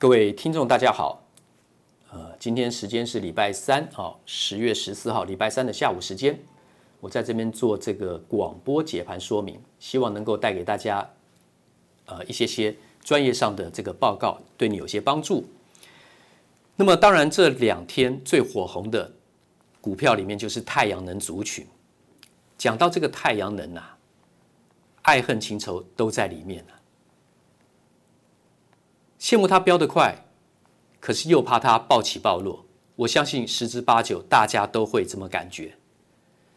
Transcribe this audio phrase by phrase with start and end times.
[0.00, 1.24] 各位听众，大家好。
[2.12, 6.38] 呃，今天时间是礼拜三啊，十月十四号礼拜三的下午时间，
[7.00, 11.04] 我在这边做这个广播解盘说明，希望能够带给大家
[12.06, 15.44] 呃一些些专业上的这个报告，对你有些帮助。
[16.76, 19.10] 那么，当然这两天最火红的
[19.80, 21.66] 股票里面就是太阳能族群。
[22.56, 23.98] 讲到这个太阳能啊，
[25.02, 26.77] 爱恨情仇都在里面了。
[29.20, 30.24] 羡慕它飙得快，
[31.00, 32.64] 可是又怕它暴起暴落。
[32.96, 35.74] 我相信十之八九大家都会这么感觉。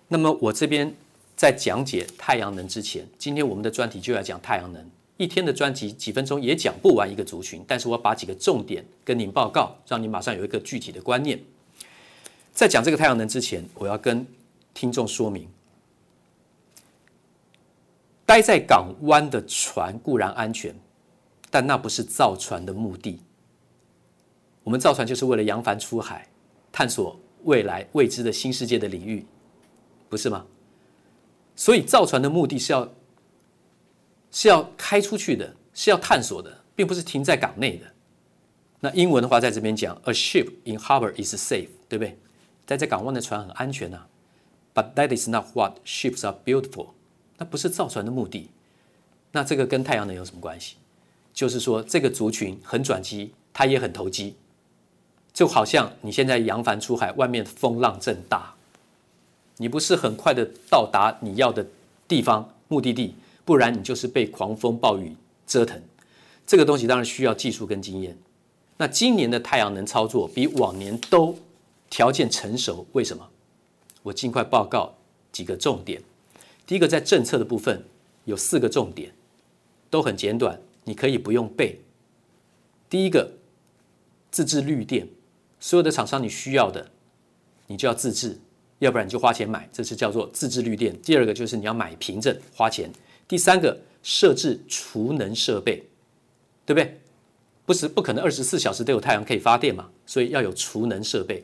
[0.07, 0.93] 那么我这边
[1.35, 4.89] 在讲解太阳能之前，今天我们的专题就要讲太阳能。
[5.17, 11.39] 一天的专辑几分钟也讲不完一个族群，但是我把几个重点跟您报告，让您马上有一个具体的观念。
[12.51, 14.25] 在讲这个太阳能之前，我要跟
[14.73, 15.47] 听众说明。
[18.25, 20.73] 待在港湾的船固然安全，
[21.51, 23.19] 但那不是造船的目的。
[24.63, 26.27] 我们造船就是为了扬帆出海，
[26.71, 29.25] 探索未来未知的新世界的领域，
[30.09, 30.45] 不是吗？
[31.55, 32.93] 所以造船的目的是要
[34.31, 37.85] 是要开出去的，是要探索的，并不是停在港内的。
[38.79, 42.17] 那英文的话在这边讲，A ship in harbor is safe，对不对？
[42.65, 44.07] 待在港湾的船很安全呐、
[44.73, 46.91] But that is not what ships are built for。
[47.37, 48.49] 那不是造船的目的，
[49.31, 50.77] 那这个跟太阳能有什么关系？
[51.33, 54.35] 就是说，这个族群很转机，它也很投机，
[55.33, 58.53] 就好像你现在扬帆出海，外面风浪正大，
[59.57, 61.65] 你不是很快的到达你要的
[62.07, 63.15] 地方目的地，
[63.45, 65.15] 不然你就是被狂风暴雨
[65.47, 65.81] 折腾。
[66.45, 68.17] 这个东西当然需要技术跟经验。
[68.77, 71.35] 那今年的太阳能操作比往年都
[71.89, 73.27] 条件成熟，为什么？
[74.03, 74.93] 我尽快报告
[75.31, 76.01] 几个重点。
[76.65, 77.83] 第一个，在政策的部分
[78.25, 79.13] 有四个重点，
[79.89, 81.79] 都很简短，你可以不用背。
[82.89, 83.31] 第一个，
[84.29, 85.07] 自制绿电，
[85.59, 86.91] 所有的厂商你需要的，
[87.67, 88.37] 你就要自制，
[88.79, 90.99] 要不然你就花钱买，这是叫做自制绿电。
[91.01, 92.91] 第二个就是你要买凭证，花钱。
[93.27, 95.83] 第三个，设置储能设备，
[96.65, 96.99] 对不对？
[97.65, 101.41] 不是不可能二十四小时都有太阳可以发电嘛，所以要有储能设备。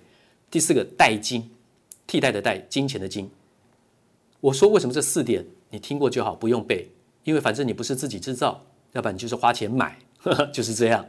[0.52, 1.50] 第四个，代金，
[2.06, 3.30] 替代的代，金钱的金。
[4.42, 6.90] 我说为什么这四点你听过就好，不用背，
[7.24, 8.66] 因为反正你不是自己制造，
[8.98, 11.06] 要不然你就是花钱买，呵呵，就是这样。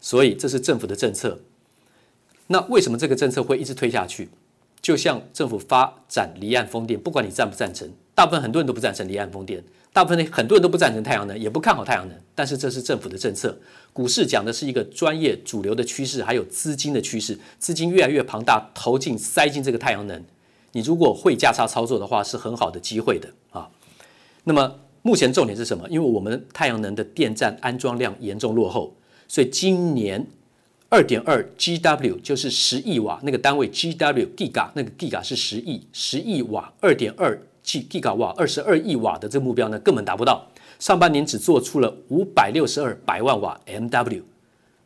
[0.00, 1.38] 所以这是政府的政策。
[2.48, 4.28] 那为什么这个政策会一直推下去？
[4.80, 9.62] 就像政府发展离岸风电，不管你赞不赞成，大部分很多人都不赞成离岸风电，
[9.92, 12.16] 大部分很多人都不赞成太阳能，也不看好太阳能。
[12.34, 13.56] 但是这是政府的政策。
[13.92, 20.24] 股市讲的是一个专业主流的趋势，还有资金的趋势，资金越来越庞大，投进塞进这个太阳能。
[20.72, 23.68] 你如果会价差操作的话，是很好的机会的啊。
[24.44, 25.88] 那么目前重点是什么？
[25.88, 28.94] 因为我们太阳能的电站安装量严重落后，
[29.26, 30.26] 所以今年
[30.88, 40.46] 二点二 GW 就是十亿瓦那个单位，GW Giga 那个 Giga 是十亿，十亿瓦二点二 G Giga 瓦二十二亿瓦的这个目标呢，根本达不到。
[40.78, 44.22] 上半年只做出了五百六十二百万瓦 MW，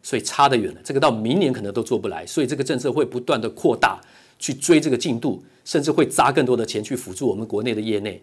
[0.03, 0.81] 所以差得远了。
[0.85, 4.01] 这个到明年可能都做不来，所以这个政策会不断的扩大。
[4.39, 8.21] 去追这个进度，甚至会砸更多的钱去辅助我们国内的业内。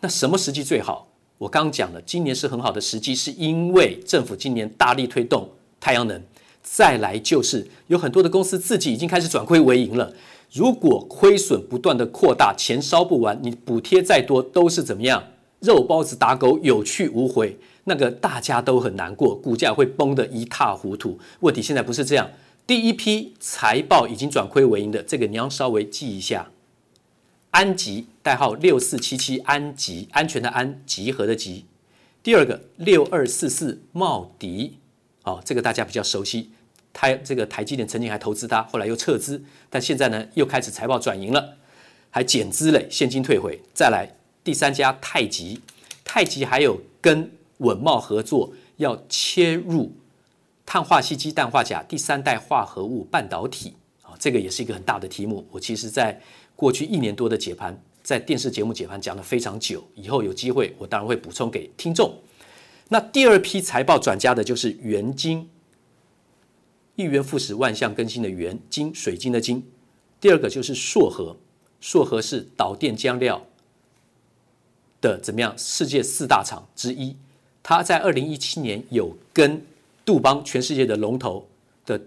[0.00, 1.06] 那什么时机最好？
[1.44, 5.46] 我刚讲了，今年是很好的时机，是因为政府今年大力推动
[5.78, 6.18] 太阳能。
[6.62, 10.10] 再来就是有很多的公司自己已经开始转亏为盈了。
[10.50, 15.22] 如果亏损不断的扩大，钱烧不完，你补贴再多都是怎么样？
[15.60, 17.54] 肉包子打狗，有去无回。
[17.84, 21.18] 那个大家都很难过，股价会崩得一塌糊涂。
[21.40, 22.26] 问题现在不是这样。
[22.66, 26.48] 第一批财报已经转亏为盈的，这个你要稍微记一下。
[27.54, 31.64] 安集代号六四七七，安集安全的安，集合的集。
[32.20, 34.80] 第二个六二四四茂迪，
[35.22, 36.50] 哦，这个大家比较熟悉。
[36.92, 41.56] 台这个台积电曾经还投资它，后来又撤资，但现在呢又开始财报转盈了，
[42.10, 43.62] 还减资嘞，现金退回。
[43.72, 45.60] 再来第三家太极，
[46.04, 49.92] 太极还有跟稳茂合作，要切入。
[50.66, 53.74] 碳化矽基氮化镓第三代化合物半导体，
[54.24, 55.46] 这个也是一个很大的题目。
[55.50, 56.18] 我其实在
[56.56, 59.86] 过去一年多的解盘，在电视节目解盘讲了非常久。
[59.94, 62.10] 以后有机会，我当然会补充给听众。
[62.88, 65.46] 那第二批财报转佳的就是元晶，
[66.96, 69.62] 一元复始，万象更新的元晶，水晶的晶。
[70.18, 71.36] 第二个就是硕和，
[71.78, 73.46] 硕和是导电浆料
[75.02, 75.54] 的怎么样？
[75.58, 77.14] 世界四大厂之一，
[77.62, 79.62] 它在二零一七年有跟
[80.02, 81.46] 杜邦全世界的龙头
[81.84, 82.00] 的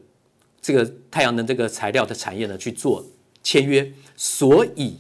[0.62, 3.06] 这个太阳能这个材料的产业呢去做
[3.44, 4.98] 签约，所以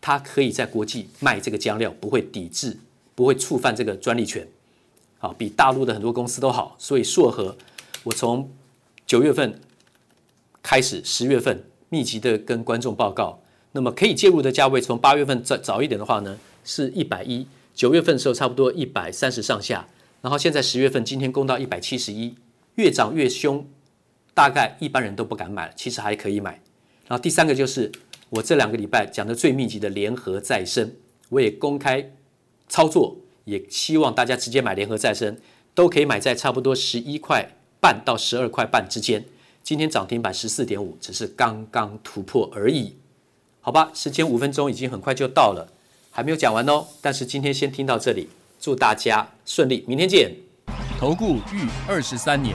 [0.00, 2.76] 它可以在国际卖这个浆料，不会抵制，
[3.14, 4.46] 不会触犯这个专利权，
[5.18, 6.74] 好，比大陆的很多公司都好。
[6.78, 7.56] 所以硕和，
[8.04, 8.50] 我从
[9.06, 9.60] 九月份
[10.62, 13.40] 开始，十月份密集的跟观众报告。
[13.72, 19.86] 那么可以介入的价位，从八月份早早一点的话呢，是一百一；九月份的时候差不多一百三十上下，
[20.22, 22.34] 然后现在十月份今天攻到一百七十一，
[22.76, 23.64] 越涨越凶，
[24.38, 26.52] 大概一般人都不敢买，其实还可以买。
[27.08, 27.90] 然后第三个就是
[28.30, 30.92] 我这两个礼拜讲的最密集的联合再生，
[31.30, 32.12] 我也公开
[32.68, 35.36] 操作，也希望大家直接买联合再生，
[35.74, 37.50] 都可以买在差不多十一块
[37.80, 39.24] 半到十二块半之间。
[39.64, 42.94] 今天涨停板十四点五，只是刚刚突破而已。
[43.60, 45.66] 好吧，时间五分钟已经很快就到了，
[46.12, 46.86] 还没有讲完哦。
[47.02, 48.28] 但是今天先听到这里，
[48.60, 50.32] 祝大家顺利，明天见。
[50.96, 52.54] 投顾逾二十三年，